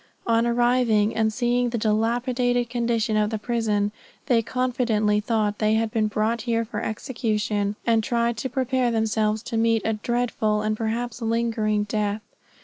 [0.25, 3.91] On arriving and seeing the dilapidated condition of the prison,
[4.25, 9.43] they confidently thought they had been brought here for execution, and tried to prepare themselves
[9.43, 12.23] to meet a dreadful and perhaps lingering death.